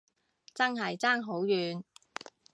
[0.55, 1.83] 真係爭好遠